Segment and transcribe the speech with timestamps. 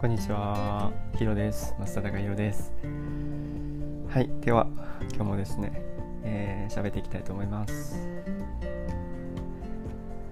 [0.00, 1.74] こんにちは、ひろです。
[1.78, 2.72] 増田高ひろです。
[4.08, 4.66] はい、では
[5.12, 5.82] 今日もですね、
[6.22, 7.98] えー、喋っていきたいと思います。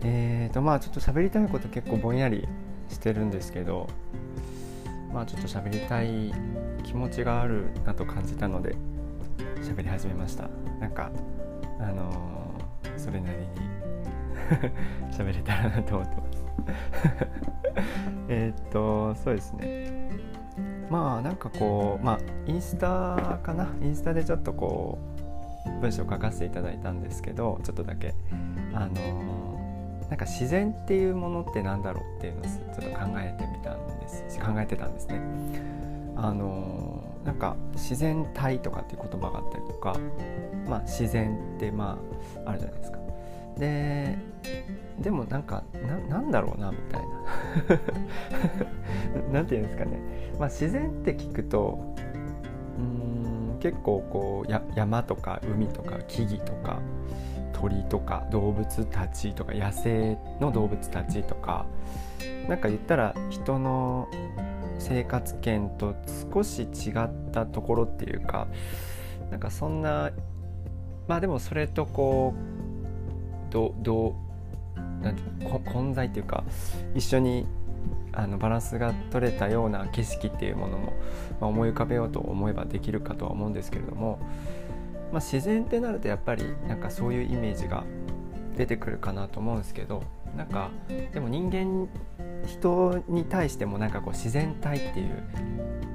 [0.04, 2.48] えーとまあちょっと喋りたいこと結構ぼんやり
[2.88, 3.90] してるんですけど、
[5.12, 6.32] まあちょっと喋りたい
[6.82, 8.74] 気持ちがあるなと感じたので
[9.60, 10.48] 喋り始めました。
[10.80, 11.10] なんか
[11.78, 13.46] あのー、それなりに
[15.12, 16.27] 喋れたらなと思ってます。
[18.28, 20.10] えっとそうですね
[20.90, 23.68] まあなんかこうまあインスタかな？
[23.82, 24.98] インスタでちょっとこ
[25.66, 28.14] う文章書かせていただいたんですけどちょっとだけ
[28.72, 28.90] あの
[30.08, 35.20] なんか自然っていうものってなんだろうっていうのをちょっと考えてみたんです考えてたんですね。
[36.16, 39.94] あのなんか自然体とかっていう言葉があったりとか、
[40.66, 41.98] まあ、自然ってま
[42.46, 42.98] ああるじゃないですか。
[43.58, 44.18] で
[45.00, 45.64] でもなんか
[46.08, 47.08] なんだろうなみたいな。
[49.32, 49.98] なんていうんですかね、
[50.38, 51.94] まあ、自然って聞くと
[52.78, 56.80] うん結構こうや山とか海とか木々とか
[57.52, 61.66] 鳥とか動物たちとか野生の動物たちとか
[62.48, 64.08] なんか言ったら人の
[64.78, 65.94] 生活圏と
[66.32, 68.46] 少し違ったところっていうか
[69.30, 70.10] なんかそんな
[71.08, 72.34] まあでもそれとこ
[73.48, 74.14] うどど
[75.02, 75.22] なんて
[75.64, 76.44] 混在っていうか
[76.94, 77.46] 一緒に
[78.12, 80.92] あのバランスが取れたような景色っていうものも、
[81.40, 84.18] まあ、思い浮かべようと思えばできるかとは思うんですけれども、
[85.12, 87.84] まあ、自然ってなるとやっぱりなんかそういうイメージが
[88.56, 90.02] 出てくるかなと思うんですけど
[90.36, 90.70] なんか
[91.12, 91.88] でも人間
[92.46, 95.22] 人に対してもなんかこう自然体っていう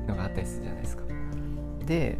[0.07, 1.03] のがあったりするじゃないですか。
[1.85, 2.17] で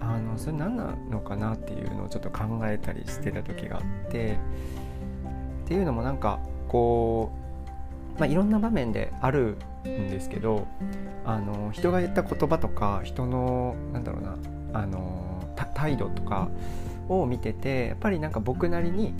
[0.00, 4.38] あのそれ何なのかなっていうのをちょっと考えたりしてた時があって
[5.68, 7.30] っていうのもなんかこ
[8.16, 10.66] う、まあ、いろんな場面であるんですけど
[11.26, 14.36] あの人が言った言葉とか人のなんだろうな
[14.72, 16.48] あの態度とか
[17.10, 19.12] を見ててやっぱりなんか僕なりに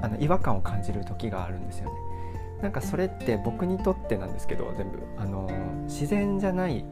[0.00, 1.96] あの違和感を感じる時があるんですよね。
[2.62, 5.50] なんかそれって僕にとってなんですけど全部あの
[5.84, 6.82] 自然じゃない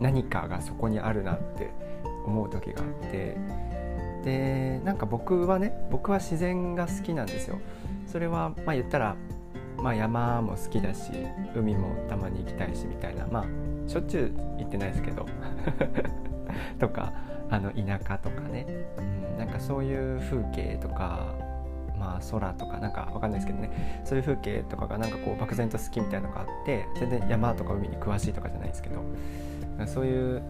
[0.00, 1.70] 何かがそこにあるなって
[2.26, 3.38] 思う時があって
[4.22, 7.58] でなんか僕はね僕は自然が好きなんですよ。
[8.10, 9.16] それはまあ言ったら、
[9.76, 11.12] まあ、山も好きだし
[11.54, 15.26] 海もたまに行きたいしみたいなまあしょっちゅう行ってないですけど
[16.80, 17.12] とか
[17.50, 18.66] あの田舎とかね、
[18.98, 21.34] うん、なんかそういう風景とか
[21.98, 24.02] まあ空とかなんかわかんないですけどね。
[24.04, 29.02] そういう風景とかがなんかこう漠然と好きみたいなのがあって全然山とか海に詳しいとかじゃないですけど
[29.86, 30.42] そういう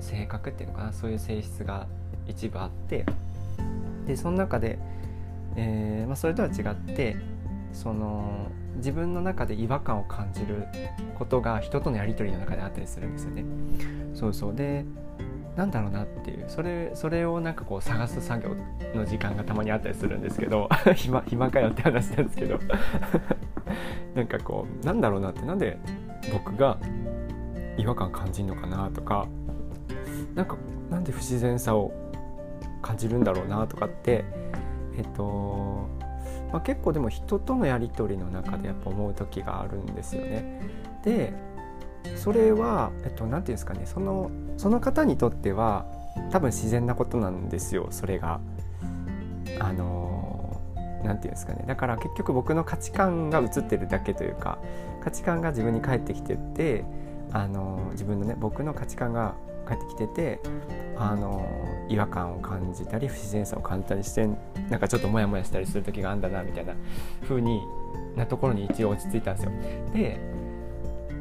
[0.00, 1.86] 性格っていうのかなそういう性質が
[2.26, 3.04] 一部あって
[4.06, 4.78] でその中で
[5.56, 7.16] えー、まあ、それとは違って
[7.72, 10.66] その自分の中で違和感を感じる
[11.14, 13.44] ことが人とのやり取りの中であったりするんですよね。
[14.14, 14.54] そうそう。
[14.54, 14.84] で
[15.56, 16.44] なんだろうなっていう。
[16.48, 18.56] それそれをなんかこう探す作業
[18.94, 22.58] の時間がたまにあったりするんですけど 暇暇かよって話なんですけど。
[24.14, 25.42] なんかこうなんだろうなって。
[25.42, 25.78] なんで
[26.32, 26.78] 僕が
[27.76, 29.26] 違和感感じるのかなとか
[30.34, 30.56] なんか
[30.90, 31.92] なんで不自然さを
[32.82, 34.24] 感じるんだろうなとかって
[34.96, 35.88] えっと、
[36.52, 40.60] まあ、結構でも人とのやり取りの中でやっぱ思う時があるんですよね。
[41.04, 41.32] で
[42.16, 45.86] それは何、えっと、て言うんですかねそのその方にとっては
[46.30, 48.40] 多分自然なことなんですよそれが。
[49.60, 50.60] あの
[51.02, 54.58] 何て言うんですかねだから結局僕の価値観が映ってるだけというか
[55.02, 56.84] 価値観が自分に返ってきてて
[57.32, 60.40] あの自分のね僕の価値観が返ってきてて
[60.96, 61.46] あの
[61.88, 64.28] 違和感を感じたり不自然さを感じたりして
[64.68, 66.74] なんかちょっとモヤモヤしたりする時があるんだなみたいな
[67.22, 67.60] 風に
[68.16, 69.52] なところに一応落ち着いたんですよ。
[69.92, 70.18] で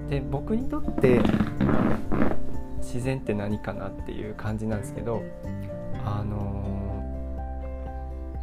[0.10, 1.22] で僕にとって
[2.80, 5.24] 自然って何かなっていう感じなんですけど
[6.04, 6.72] あの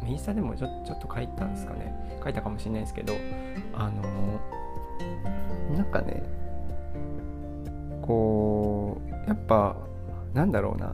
[0.07, 1.93] インスタでもちょちょっと書いたんですかね
[2.23, 3.13] 書いたかもしれないですけど
[3.75, 4.39] あの
[5.77, 6.23] なんかね
[8.01, 9.75] こうやっぱ
[10.33, 10.93] なんだろうな。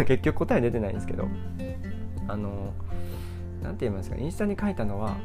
[0.06, 1.26] 結局答え出てないんですけど。
[2.28, 2.72] あの
[3.62, 4.16] 何て言いますか？
[4.16, 5.16] インスタに書いたのは、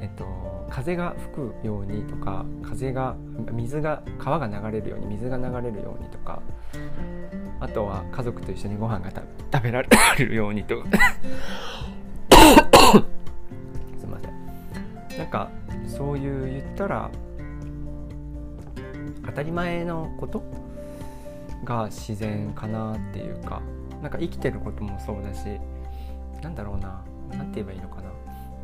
[0.00, 0.24] えっと、
[0.70, 3.16] 風が吹くようにとか風が
[3.52, 6.40] 水が川が流れるように水が流れるようにとか
[7.60, 9.10] あとは家族と一緒にご飯が
[9.52, 9.88] 食べられ
[10.24, 10.76] るようにと
[13.98, 15.18] すいません。
[15.18, 15.50] なんか
[15.86, 17.10] そういう言ったら
[19.26, 20.42] 当たり前のこと？
[21.64, 23.62] が自然かなっていうか
[24.02, 25.58] なんか生きてることもそうだし
[26.42, 28.10] なんだろうな何て言えばいいのかな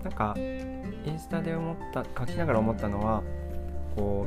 [0.05, 3.23] なんかインスタで思った書きながら思ったのは
[3.97, 4.27] こ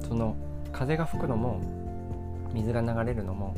[0.00, 0.36] うその
[0.72, 1.60] 風が吹くのも
[2.54, 3.56] 水が流れるのも、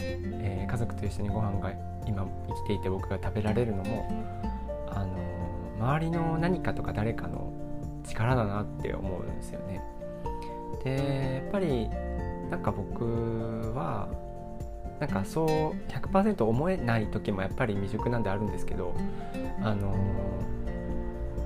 [0.00, 1.70] えー、家族と一緒にご飯が
[2.06, 4.08] 今生きていて僕が食べられるのも
[4.90, 5.16] あの
[5.78, 7.52] 周りの何かとか誰かの
[8.04, 9.80] 力だなって思うんですよね。
[10.84, 11.88] でやっぱり
[12.50, 14.08] なんか僕は
[15.00, 18.94] なんかそう100%思えない時もやっぱり未熟なんであるんですけど
[19.62, 19.94] あの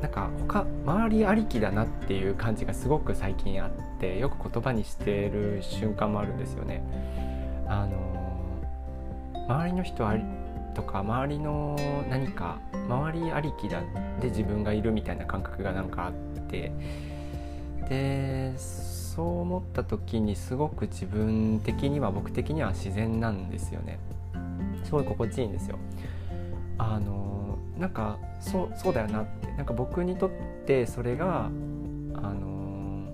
[0.03, 6.83] なんか他周りありきだなっていう感じがすごく最近あってよく言葉にしてる瞬間もあるんですよね。
[7.67, 7.97] あの
[9.49, 10.05] 周りの人
[10.75, 11.77] とか周りの
[12.11, 12.59] 何か
[12.89, 13.81] 周りありきだ
[14.21, 16.13] で自分がいるみたいな感覚がなんかあっ
[16.43, 16.73] て
[17.89, 18.53] で
[19.17, 23.99] そう思った時にすごく自分的には僕的には自然なんですよね。
[24.85, 25.79] すごい心地いいんですよ。
[26.77, 29.51] あのなんかそうそうだよなって。
[29.57, 30.31] なんか僕にとっ
[30.67, 33.11] てそれがあの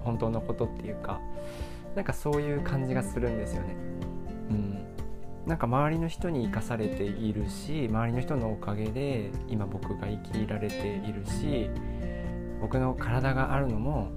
[0.00, 1.20] 本当のことっていうか
[1.94, 3.76] なんかそういう感じがするんですよね。
[4.48, 4.78] うん。
[5.44, 11.68] なんか周りの人に生かされているし周りの人のおかげで今僕が生きられているし
[12.62, 14.12] 僕の体があるのも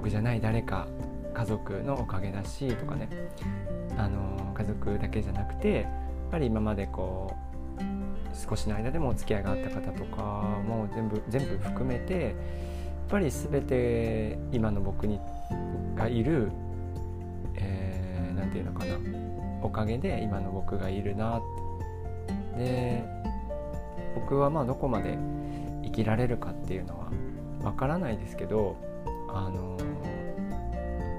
[0.00, 0.88] 僕じゃない誰か
[1.34, 3.06] 家族のおかげだしとかね。
[3.98, 5.84] あの家族だけじゃなくてやっ
[6.30, 7.36] ぱり今までこ
[7.78, 7.82] う
[8.34, 10.22] 少しの間でもお付き合いがあった方とか
[10.66, 12.34] も全部全部含めてやっ
[13.10, 15.20] ぱり全て今の僕に
[15.94, 16.50] がいる
[17.54, 18.96] 何、えー、て言うのかな。
[19.60, 21.42] おかげで今の僕がいるな。
[22.56, 23.04] で
[24.14, 25.18] 僕はまあどこまで
[25.84, 27.10] 生きられるかっていうのは
[27.62, 28.88] わからないですけど
[29.34, 29.76] あの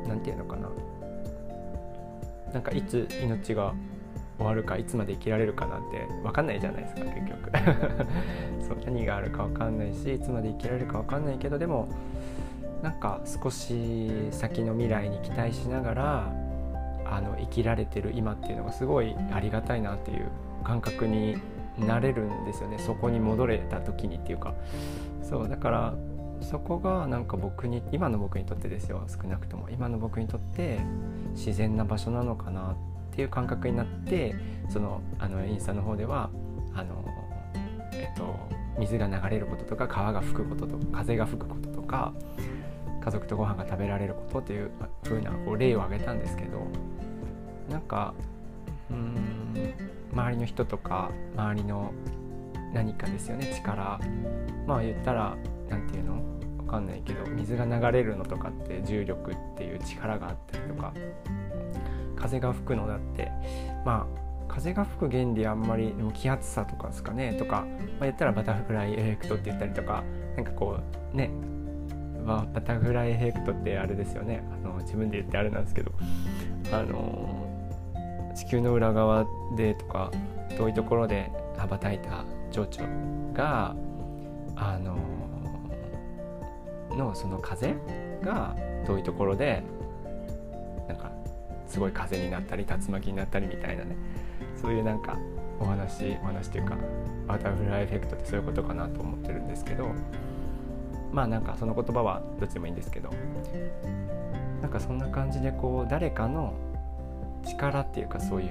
[0.08, 0.70] 何て言うのかな。
[2.54, 3.74] なんかいつ命が
[4.38, 7.52] 終わるかいつまで生きられるかなんて分かんないじゃないですか結局。
[8.68, 11.88] そう何があるか分かんないしいつまで生きられるか分かんないけどでも
[12.82, 16.34] なんか少し先の未来に期待しながら
[17.06, 20.28] あの生きられてる今っていうのがすごいありがたいなっていう
[20.64, 21.38] 感覚に
[21.78, 22.80] なれるんですよね。
[22.80, 24.54] そこに戻れた時にっていうか。
[25.22, 25.94] そうだから
[26.42, 29.70] そこがなんか僕に今の僕にとってですよ少なくとも。
[29.70, 30.80] 今の僕にとって
[31.36, 32.76] 自然な場所なのかなっ
[33.16, 34.36] ていう感覚になって
[34.70, 36.30] そのあのインスタの方では
[36.74, 37.06] あの、
[37.94, 38.36] えっと、
[38.80, 42.14] 水が流れることとか川が吹くこととか風が吹くこととか
[43.04, 44.72] 家族とご飯が食べられることっていう
[45.04, 46.68] 風なこう例を挙げたんですけど
[47.70, 48.14] なんか
[48.90, 49.74] うん
[50.14, 51.94] 周りの人とか周りの
[52.74, 54.00] 何かですよね力。
[54.68, 55.36] まあ言ったら
[55.72, 56.22] 何て言うの？
[56.60, 60.94] 分かんないけど水が流れるのとかって重力っていう力があったりとか。
[62.16, 63.32] 風が吹くのだって。
[63.84, 67.34] まあ風が吹く原理あんまりでも気圧差とかですかね。
[67.34, 70.04] とか、まあ、言ったらバタフライエフェクトって言ったりとか。
[70.36, 70.78] なんかこ
[71.14, 71.32] うね、
[72.26, 74.44] バタフライエフェクトってあれですよね。
[74.54, 75.92] あの自分で言ってあれなんですけど。
[76.72, 77.50] あの
[78.36, 79.26] 地球の裏側
[79.58, 80.10] でとか
[80.58, 83.76] 遠いところで羽ばたいた蝶々が
[84.56, 84.96] あの
[86.98, 87.76] のその風
[88.24, 88.56] が
[88.86, 89.64] 遠いところで
[90.88, 91.12] なんか
[91.68, 93.96] すごい風になったり竜巻になったりみたいなね。
[94.62, 95.18] そういうなんか
[95.60, 96.78] お話お話というか
[97.28, 99.90] バタフライエフェクトってそういうことかなと思ってるんですけど
[101.12, 103.10] まあなんかその言葉はどっちでもいいんですけど
[104.62, 106.54] なんかそんな感じでこう誰かの
[107.44, 108.50] 力っていうかそういう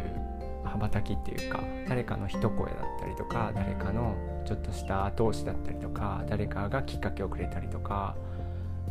[0.65, 4.15] 羽ばたきっていうか誰かの一声だったりとか誰かの
[4.45, 8.17] ちょっとした後押しだったりとか誰かがきっかけをくれたりとか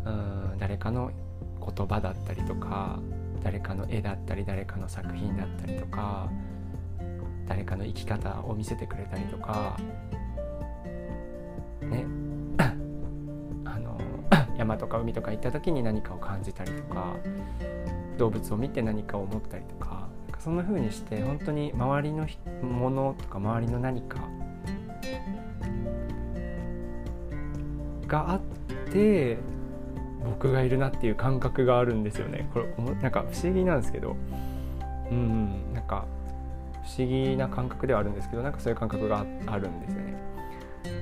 [0.06, 1.12] うん誰かの
[1.60, 3.00] 言葉だったりとか
[3.44, 6.30] 誰かの絵だったり誰かの作品だったりとか
[7.48, 9.78] 誰かの生き方を見せてくれたりとか
[11.82, 12.06] ね。
[13.66, 14.00] あの
[14.58, 17.16] 山とか海とか行った時に何かを感じたりとか
[18.18, 20.08] 動物を見て何かを思ったりとか
[20.40, 22.28] そんな風にして本当に周りの
[22.62, 24.20] ものとか周りの何か
[28.08, 28.42] があっ
[28.92, 29.38] て
[30.24, 32.50] 僕がいるなっていう感覚があるんですよね。
[32.54, 34.16] これなんか不思議なんですけど。
[35.12, 36.06] うんなんか
[36.84, 40.14] 不思議な感覚ではあるんですけどなんかそういう感覚があるんですよね。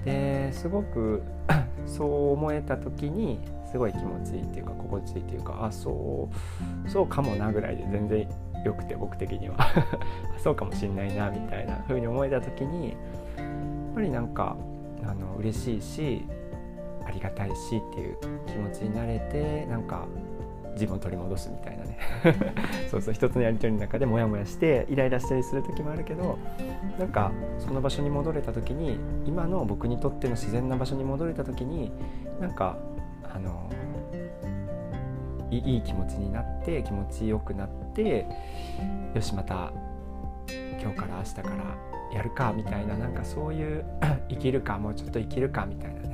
[0.03, 1.23] ですごく
[1.85, 3.39] そう思えた時に
[3.71, 6.29] すごい気持ちいいっていうか心地いいっていうかあそ
[6.85, 8.27] うそうかもなぐらいで全然
[8.65, 9.57] よくて僕的には。
[10.37, 14.55] そうかもしんないなみたいな風に思えた時にやっぱりなんか
[15.03, 16.27] あの嬉しいし
[17.07, 20.05] ありがたいしっていう気持ちになれてなんか
[20.73, 21.97] 自分を取り戻すみたいなね。
[22.91, 26.37] そうそう一つのやり取りの中でモヤモヤしてイライラしたりする時もあるけど
[26.99, 31.91] なんかその場所に戻れた時に今の僕にとっての自然な場所に戻れた時に
[32.39, 32.77] なんか
[33.23, 33.69] あの
[35.49, 38.25] いい気持ちになって気持ちよくなって
[39.13, 39.71] よしまた
[40.81, 43.85] 今日から明日からやるかみたいななんかそういう
[44.29, 46.06] 生きるかもうちょっと生きるかみたいな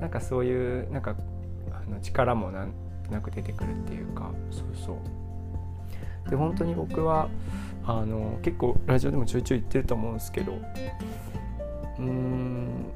[0.00, 1.16] なんかそういうなんか
[1.72, 2.72] あの力もなん
[3.04, 4.32] となく出てくるっていうか。
[4.50, 4.96] そうそう。
[6.30, 7.28] で本当に僕は
[7.84, 12.92] あの結構ラジオでもちょいちょい言ってると思うんですけどうーん、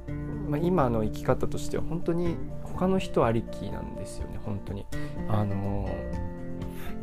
[0.51, 4.87] まあ、今の生き方としては本当に他の人ありきなんですよね本当に。
[5.29, 5.89] あの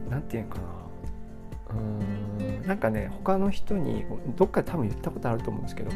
[0.10, 0.64] 何て言うかな。
[1.72, 5.92] うーんなんかね他の人にどっかで多分言ったことあると思うんですけど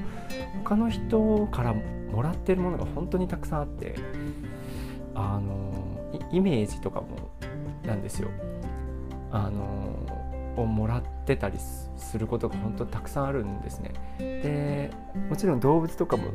[0.63, 1.75] 他の人から
[2.13, 3.96] もらってるものが本当にたくさんあって
[5.15, 7.08] あのイメージとかも
[7.84, 8.29] なんですよ。
[9.32, 10.22] あの
[10.55, 13.93] をもらってたりすることが本当たくさんあるんですね。
[14.20, 14.91] で
[15.27, 16.25] もちろん動物とかも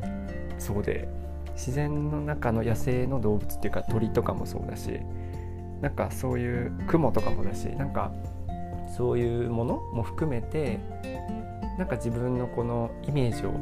[0.58, 1.08] そうで
[1.52, 4.98] 自然の中の野生の動物っていうか鳥とかもそうだし
[5.80, 8.12] なんかそういう雲とかもだしなんか
[8.96, 10.80] そういうものも含めて
[11.78, 13.52] なんか自分のこのイメージを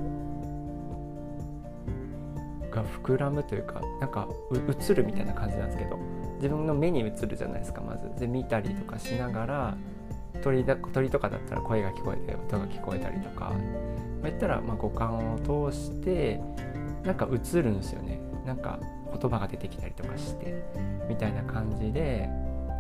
[2.77, 5.99] が膨らむというかなんか映るみたいな感じなんですけど
[6.37, 8.21] 自分の目に映るじゃないですかまず。
[8.21, 9.77] で見たりとかしながら
[10.43, 13.53] 鳥だ鳥とかだったら声が聞こえて音が聞こえたりとか、
[14.23, 16.41] ま、言ったらま五感を通して
[17.05, 18.21] なんか映るんですよね。
[18.45, 18.79] なんか
[19.11, 20.63] 言葉が出てきたりとかして
[21.09, 22.29] みたいな感じで、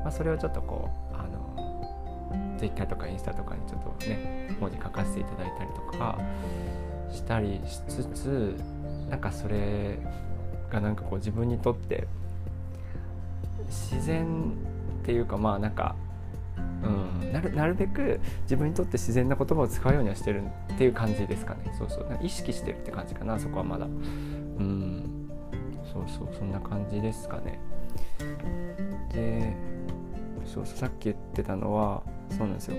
[0.04, 6.18] まあ、それをちょっとこうあの Twitter とかインスタとかにちょっとね文字書かせていただいたりとか
[7.10, 8.56] したりしつつ
[9.08, 9.98] なんかそれ
[10.70, 12.06] がなんかこう自分にとって
[13.66, 14.52] 自然
[15.02, 15.94] っていうかまあなんか、
[16.82, 20.42] うん、なるなるべく自分にとって自然な言葉を使うようにはしてる
[20.74, 21.74] っていう感じですかね。
[21.78, 22.18] そうそう。
[22.22, 23.86] 意識してるって感じかなそこはまだ。
[23.86, 25.30] うん。
[25.92, 26.28] そうそう。
[26.36, 27.60] そんな感じですかね。
[29.12, 29.54] で
[30.44, 32.76] そうそうさっき言ってたのはそうなんですよ。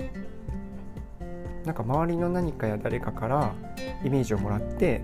[1.65, 3.53] なんか周りの何かや誰かから
[4.03, 5.01] イメージをもらって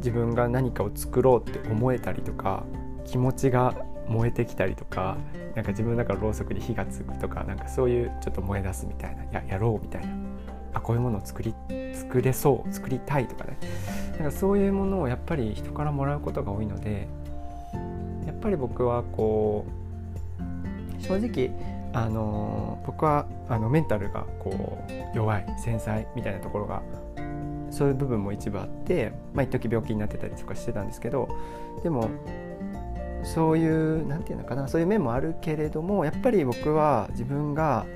[0.00, 2.64] 自分が何かを作ろうって思えたりとか
[3.04, 3.74] 気持ちが
[4.08, 5.16] 燃えてきたりとか
[5.54, 10.12] なんか自分の中のろうそくに火がつくとかなんかそういうちょっと燃え出すみたいなややろうみたいな
[10.74, 11.54] あこういうものを作り
[11.94, 13.58] 作れそう作りたいとかね。
[14.20, 17.08] なんかそういうものをやっぱり人からもらうことが多いので
[18.26, 19.64] やっぱり僕はこ
[20.98, 21.50] う正直
[21.94, 26.82] あの僕はあのメンタルがこう弱い繊細みたいなところが
[27.80, 31.34] そういう部分も一部あってまあ一時病気になってたりとかしてたんですけど
[31.82, 32.10] でも
[33.22, 37.86] そういう何て言うのかなそういう面もあるけれどもやっぱり僕は自分が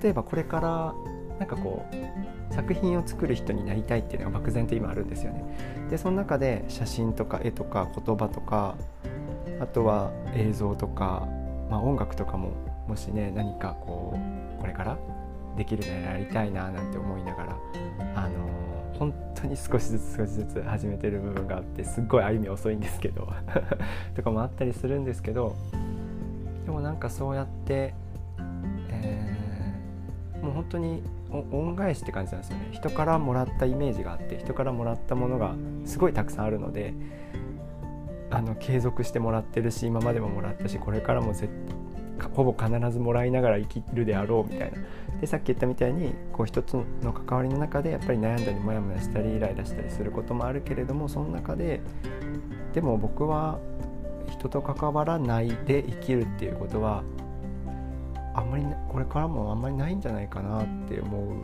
[0.00, 0.94] 例えばこれから
[1.40, 5.42] なんかこう作品を作る人になりたいっていうのが漠然と今あるんですよね。
[5.90, 8.76] でその中で写真とか絵とか言葉とか
[9.58, 11.26] あとは映像とか、
[11.68, 12.52] まあ、音楽とかも
[12.86, 14.16] もしね何かこ
[14.58, 14.96] うこれから
[15.56, 17.56] できるならやりたいななんて思いながら
[18.14, 18.63] あの
[18.98, 23.28] 本当に少しずつ少しずつ始めてる部分があってすっごい歩み遅いんですけど
[24.14, 25.56] とかもあったりするんですけど
[26.64, 27.94] でもなんかそうやって、
[28.90, 31.02] えー、もう本当に
[31.50, 32.68] 恩返しって感じなんですよね。
[32.70, 36.94] 人からもらったイメージがあって人からもらったものがすごいたくさんあるので
[38.30, 41.48] あの継続してもらってるし今までももらったしこれからも絶
[42.32, 44.78] ほぼ必ずもらいながら生きるであろうみたいな。
[45.20, 51.80] でさっき言ったみたいにこう一つの関わりの中でやっぱり悩んだりモヤモヤしたりイライラしたりすることもあるけれどもその中で
[52.72, 53.58] でも僕は
[54.30, 57.04] 人と関わらないで生きるっていうことは
[58.34, 61.36] あんまりこれからもあんまりないんじゃないかなって思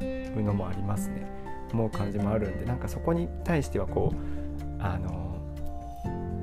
[0.00, 1.26] うのもありますね。
[1.72, 5.36] 思う感じもあるんでなんかそこに対してはこうあの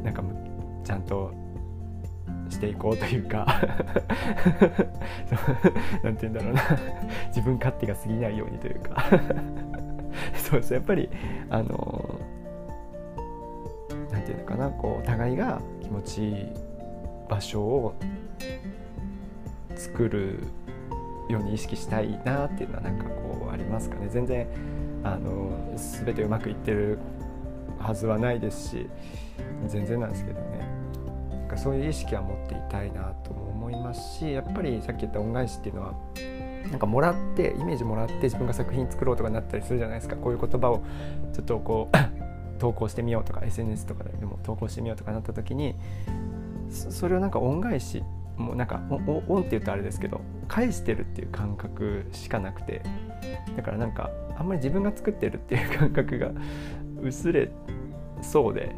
[0.03, 0.23] なんか
[0.83, 1.31] ちゃんと
[2.55, 3.45] していこうというか。
[6.03, 6.61] 何て言うんだろうな。
[7.27, 9.03] 自分勝手が過ぎないようにというか。
[10.35, 10.73] そうです。
[10.73, 11.09] やっぱり
[11.49, 12.19] あの
[14.11, 14.69] 何て言うのかな。
[14.69, 16.47] こうお互いが気持ちいい
[17.29, 17.95] 場所を
[19.75, 20.39] 作る
[21.27, 24.07] ように意識したいなっていうのはなんかこうありますかね。
[24.09, 24.47] 全然
[25.03, 26.99] あの全てうまくいってる
[27.79, 28.89] はずはないですし
[29.67, 30.64] 全然なんですけどね。
[31.55, 35.93] かそういう意識は持っていたいなとも思いますしやっぱりさっき言った恩返しっていうのは
[36.69, 40.15] なんかもらってイメージもらって自分が作品作ろうとかなったりするじゃないですか。
[40.15, 40.83] こういう言葉を
[41.31, 41.97] ちょっとこう
[42.59, 45.75] 投稿してみようとか SNS とかでも投稿してみようとかなった時に
[46.69, 48.03] それをなんか恩返し
[48.37, 52.81] もうなんかオンって言うとあれですけど返してるっていう感覚しかなくて
[53.55, 56.31] だからなんかあんまり自分が作ってるっていう感覚が
[57.01, 57.49] 薄れ
[58.21, 58.75] そうで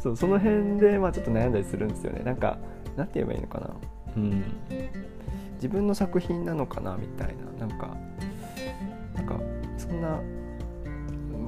[0.00, 2.22] そうその辺でまあちょっと悩んだりするんですよね。
[2.24, 2.58] なんか
[2.96, 3.70] なんて言えばいいのかな。
[4.16, 4.44] うん。
[5.54, 7.66] 自分の作品なのかなみたいな。
[7.66, 7.94] なんか
[9.14, 9.36] なんか
[9.76, 10.18] そんな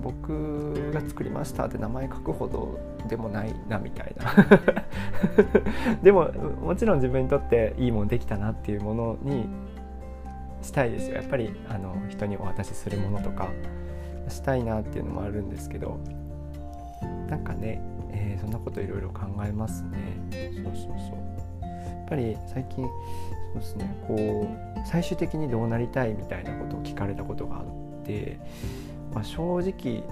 [0.03, 2.79] 僕が作りましたって名前書くほど
[3.09, 4.35] でもないなみたいな。
[6.03, 6.31] でも
[6.61, 9.47] もちろん自分にとっていいもんできたなっていうものに
[10.61, 11.17] したいですよ。
[11.17, 13.49] やっぱりあの人にお渡しするものとか
[14.29, 15.99] したいなっていうのもあるんですけど。
[17.29, 17.81] なんかね、
[18.13, 19.99] えー、そんなこといろいろ考えますね
[20.31, 22.91] そうそうそうやっぱり最近そ
[23.57, 27.65] うですねこう最終的にどうなりたいみたいなことを聞かれたことがあっ
[28.05, 28.39] て
[29.15, 30.05] まあ、正直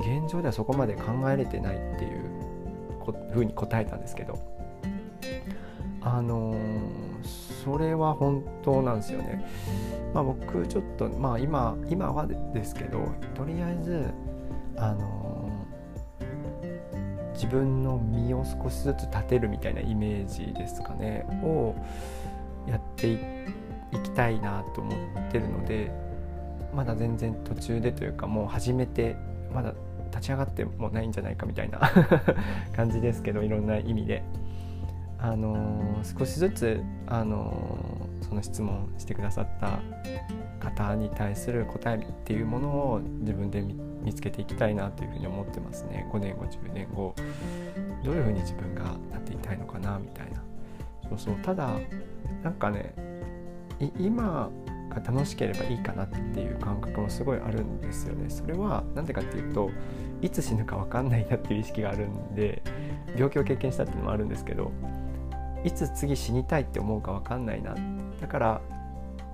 [0.00, 4.38] 現状ではそこまで考えれてないっていうふうに答えたんですけど
[6.00, 6.56] あのー、
[7.64, 9.42] それは本当なんですよね。
[10.12, 14.04] まあ、僕ちょっとまあ今今はですけどとりあえず
[14.76, 15.23] あのー、
[17.34, 21.74] 自分の身を少しずつ立てるみたいなイメージですかねを
[22.66, 23.18] やってい
[24.02, 24.90] きたいなと思
[25.28, 25.90] ってるので
[26.74, 29.16] まだ全然途中でというかもう始めて
[29.52, 29.74] まだ
[30.10, 31.80] 立ち上がってもないんじゃないかみたいな
[32.74, 34.22] 感じですけどいろんな意味で。
[35.24, 39.80] あのー、少しずつ、あのー、その質問してくださった
[40.60, 43.74] 方に対する答えっていうものを自分で見
[44.04, 46.08] 見つけていきたいなというふうに思ってますね。
[46.12, 47.14] 5年後10年後。
[48.04, 50.42] どういうふうに自分がなっていたいのかなみたいな。
[51.08, 51.36] そうそう。
[51.36, 51.70] ただ
[52.42, 52.94] なんかね
[53.98, 54.50] 今
[54.90, 58.28] が楽しければいいかなっていう感覚もすごいあるんですよね。
[58.28, 59.70] それは何でかっていうと
[60.20, 62.62] いつ死ぬか分かんないなっていう意識があるんで
[63.14, 64.70] 病気を経験したっていうのもあるんですけど
[65.64, 67.74] いつ次死にたいって思うか分かんないな。
[68.20, 68.60] だから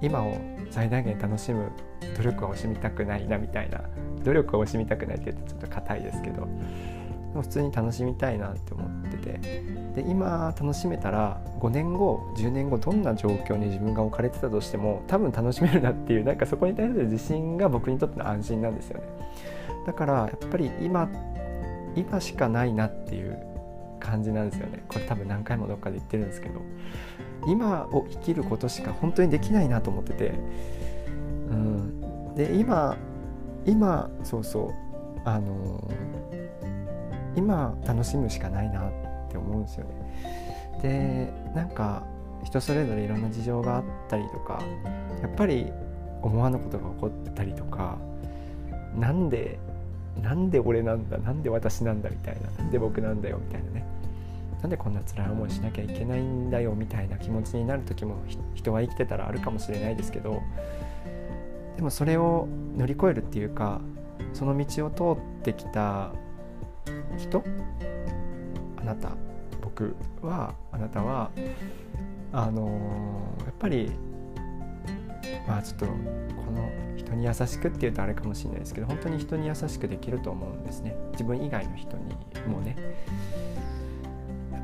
[0.01, 0.35] 今を
[0.71, 1.71] 最大限楽しむ
[2.17, 3.83] 努力は惜しみたくないなみたいな
[4.25, 6.49] 努力は惜しみたくないって言うとちょっと硬いですけど
[7.35, 9.81] 普通に楽しみたいなって思ってて。
[9.95, 19.05] で今楽しめたら5年後10年後どんな状況に自分が置かれてたとしても多分楽しめるなっていうなんかそこに対する自信が僕にとっての安心なんですよね。
[19.87, 21.09] だからやっぱり今
[21.97, 23.37] 今しかないなっていう
[23.99, 24.85] 感じなんですよね。
[24.89, 26.61] これ多分何回もどっかで言ってるんですけど。
[27.47, 30.35] 今を生きることしか本当にできないなと思ってて。
[31.51, 32.35] うん。
[32.35, 32.97] で今
[33.67, 34.73] 今そうそう。
[35.25, 36.11] あのー
[37.37, 38.93] 今楽しむしかないなっ
[39.31, 39.91] て思うんですよね。
[40.83, 42.05] でなんか
[42.45, 44.61] 人それぞれいろんな事情があったりとか
[45.23, 45.73] やっぱり
[46.23, 47.99] 思わぬことが起こったりとか
[48.97, 49.59] なんで
[50.23, 53.85] なんで俺なんだなんで私なんだみたいななんで僕なんだよみたいなね。
[54.63, 58.17] なんでこんな辛い思いしなきゃいけないんだよみたいな気持ちになる時も
[58.55, 60.43] 人は生きてたらあるかもしれないですけど
[61.77, 62.47] でもそれを
[62.77, 63.81] 乗り越えるっていうか
[64.35, 66.13] その道を通ってきた
[67.17, 67.43] 人
[68.77, 69.13] あなた
[69.63, 71.31] 僕はあなたは
[72.33, 73.91] あのー、やっぱり
[75.49, 75.93] まあちょっとこ
[76.53, 80.95] の人に優しくっていうとあれかもしれないですけど本当に人に優しくできると思うんですね。
[81.13, 82.15] 自分以外の人に
[82.47, 82.77] もね。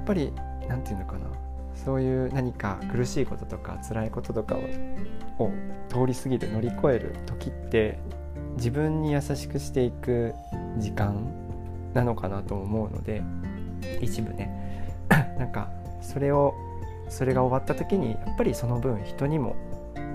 [0.07, 0.33] ぱり
[0.69, 1.27] 何て言うのかな。
[1.75, 4.57] そういう何か苦しいこととか辛いこととか
[5.38, 5.51] を
[5.88, 7.99] 通り過ぎて乗り越える時って
[8.57, 10.35] 自分に優しくしていく
[10.79, 11.14] 時間
[11.92, 13.23] なのかなと思うので
[14.01, 14.51] 一部ね。
[15.38, 16.55] なんかそれを
[17.09, 19.55] それが終わった時にやっぱりその分人にも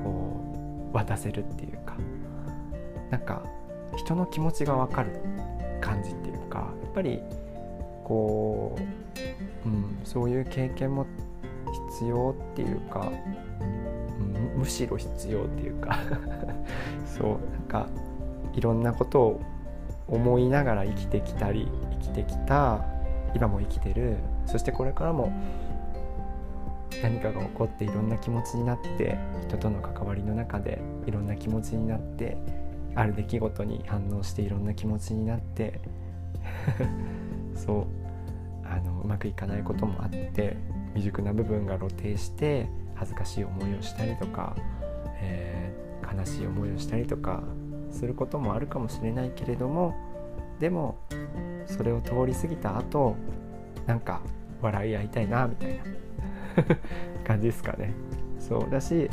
[0.04, 1.96] こう渡せるっていうか
[3.12, 3.44] なんか
[3.96, 5.12] 人の気持ちが分かる
[5.80, 7.22] 感じっていうかやっぱり
[8.04, 9.01] こう、
[9.66, 11.06] うん、そういう経験も
[12.00, 13.12] 必要っていうか、
[13.60, 15.98] うん、むしろ必要っていうか。
[17.06, 17.88] そうなんか
[18.54, 19.42] いろんなことを
[20.08, 22.84] 思いながら生きてきたり生きてきた
[23.34, 24.18] 今も生きてる。
[24.46, 25.32] そしてこれからも
[27.02, 32.38] 何かが起こっていろんな気持ちになって人との関わりの中でいろんな気持ちになって
[32.96, 35.80] ある出来事に反応していろんな気持ちになって。
[37.56, 38.01] そう。
[39.12, 40.58] まくいかないこともあって
[40.94, 44.56] 未熟な部分が露呈して恥ずかしい思いをしたりとか、
[45.22, 47.44] えー、悲しい思いをしたりとか
[47.92, 49.94] することもあるかもしれないけれども
[50.60, 50.98] でも
[51.66, 53.16] それを通り過ぎた後
[53.86, 54.22] なんか
[54.62, 55.84] 笑い合いたいなみたいな
[57.26, 57.94] 感じですかね。
[58.40, 59.10] そうだし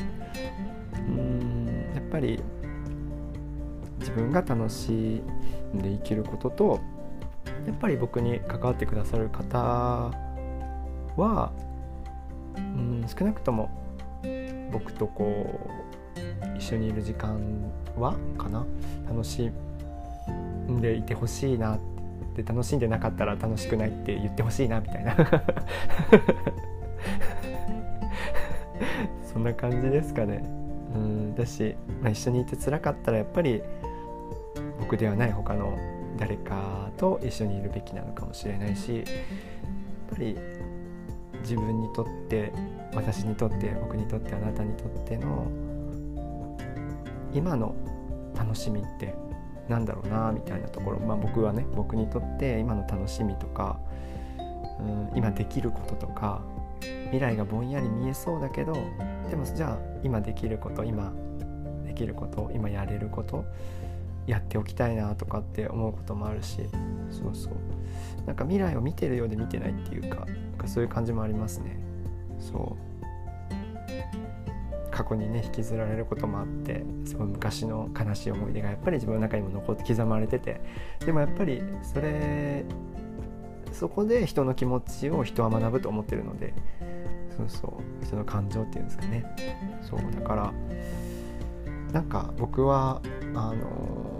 [0.95, 2.41] うんやっぱり
[4.01, 6.81] 自分が楽しんで生きることと
[7.69, 9.59] やっぱり僕に関わってくださる方
[11.17, 11.53] は
[12.57, 13.69] うん少なくとも
[14.73, 15.61] 僕とこ
[16.17, 17.39] う一緒にいる時間
[17.97, 18.65] はかな。
[19.09, 19.51] 楽し
[20.71, 21.79] んでいてほしいなっ
[22.35, 25.15] て楽しんでなかったら楽しくないって言ってほしいなみたいな。
[29.33, 30.43] そんな感じですかね。
[30.95, 33.63] うんだし、まあ、一緒にいて辛かったらやっぱり
[34.81, 35.79] 僕ではない他の
[36.29, 39.05] 誰かと一緒にいるべきなのかもしれないしやっ
[40.11, 40.37] ぱり
[41.41, 42.53] 自分にとって
[42.95, 45.51] 私にとって僕にとってあなたにとっての
[47.33, 47.75] 今の
[48.37, 49.15] 楽しみって
[49.69, 53.79] なんだろうなみたいなところ、まあ、僕はね僕にとって今の楽しみとか、
[54.81, 56.43] うん、今できることとか
[57.05, 58.75] 未来がぼんやり見えそうだけど
[59.31, 61.11] でもじゃあ今できること今
[61.87, 63.47] できること今やれること
[64.29, 66.59] やっておきたいなとかって思うこともあるし
[67.11, 67.55] そうそう。
[68.27, 71.79] なんか未来を見てるようで見てないっていうかなんかそういう感じもありますね。
[72.39, 72.89] そう。
[74.91, 80.61] 過去にね引きずられることもあってその昔の悲しい思い出がやっぱり自分の中にも残って刻まれてて
[81.07, 82.65] でもやっぱりそれ
[83.73, 86.53] そこで人の気持ちを人は学ぶと思ってるので
[87.37, 88.05] そうそう。
[88.05, 89.25] 人の感情っていうんですかね。
[89.81, 90.01] そう。
[90.13, 90.53] だから
[91.93, 93.01] なんか僕は
[93.35, 94.18] あの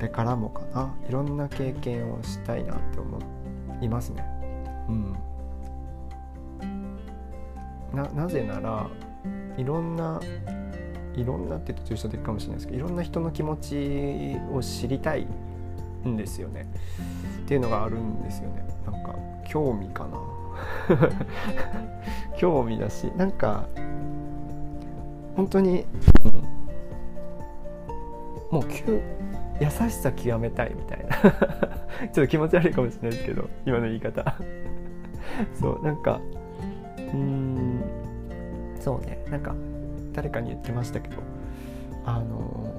[0.00, 0.94] れからもかな。
[1.08, 3.18] いろんな経験をしたいなって思
[3.80, 4.24] いますね。
[4.88, 5.16] うん。
[7.94, 8.88] ななぜなら
[9.56, 10.20] いろんな
[11.16, 15.26] いろんなって言うと抽象的かもしれないですけどいろんな人の気持ちを知りたい
[16.06, 16.66] んですよね。
[17.44, 18.64] っていうのがあるんですよね。
[18.86, 19.16] なんか
[19.48, 20.18] 興味かな。
[22.38, 23.66] 興味だしなんか
[25.36, 25.84] 本当に、
[28.50, 28.64] うん、もう
[29.60, 31.16] 優しさ極めたいみたいな。
[31.20, 31.30] ちょ
[32.06, 34.36] っと気持ち悪いかもしれないですけど今の言い方。
[35.54, 36.20] そうなんか
[37.12, 37.80] うん
[38.78, 39.22] そうね。
[39.30, 39.54] なんか
[40.12, 41.16] 誰かに言ってましたけど
[42.04, 42.74] あの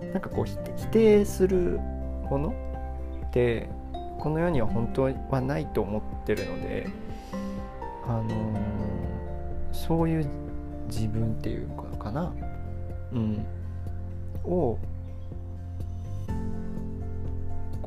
[0.00, 1.80] ー、なんかこう否定する
[2.30, 2.54] もの
[3.26, 3.68] って
[4.18, 6.86] この世には本当はないと思ってるので
[8.06, 8.58] あのー、
[9.72, 10.26] そういう
[10.86, 12.32] 自分っていうのかな、
[13.12, 13.46] うん、
[14.44, 14.78] を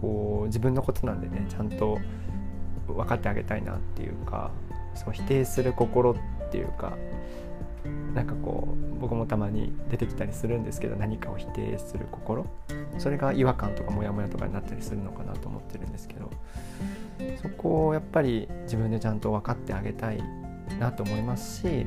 [0.03, 1.97] こう自分のことなんでねちゃんと
[2.87, 4.51] 分かってあげたいなっていうか
[4.95, 6.15] そう否定する心っ
[6.51, 6.97] ていうか
[8.13, 12.45] なんかこう僕もたまに出てきたりするんですけど何かを否定する心
[12.97, 16.29] それが違和感とかモヤモヤとかになったりするのかなと思ってるんですけど
[17.41, 20.21] そこをやっぱり自分でちゃんと分かってあげたい
[20.79, 21.85] なと思いますし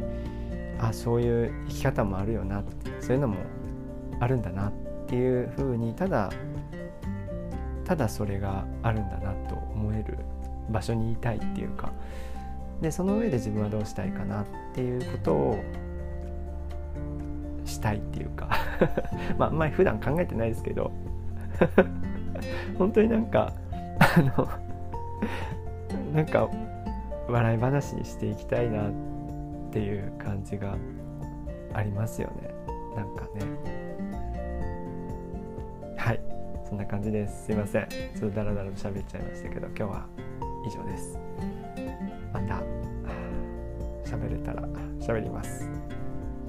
[0.79, 2.65] あそういう生き方もあるよな
[3.01, 3.37] そういうのも
[4.21, 4.73] あるんだなっ
[5.07, 6.31] ていうふうにただ
[7.87, 10.19] ただそれがあるんだなと思える
[10.71, 11.93] 場所にいたいっていうか。
[12.83, 15.59] でその上で自分はどうしたいかなっていうことを
[17.65, 18.51] したいっていうか。
[19.39, 20.91] まああんまり普段考えてないですけど。
[22.77, 23.53] 本当になんか
[23.99, 24.49] あの
[26.13, 26.51] なんか
[27.29, 28.93] 笑い話にしていきたいなっ
[29.71, 30.77] ていう感じが
[31.73, 32.51] ありますよね。
[32.95, 33.86] なんかね。
[36.77, 37.47] んな感じです。
[37.47, 37.89] すいません。
[37.89, 40.07] ちょっとダラダラと喋っちゃいましたけど今日は
[40.67, 41.19] 以上です。
[42.33, 42.63] また
[44.05, 44.63] 喋れたら
[45.01, 45.69] 喋ります。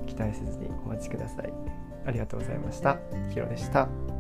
[0.06, 1.54] 期待せずにお待ちください。
[2.06, 2.98] ありがとうございました。
[3.30, 4.17] ヒロでした。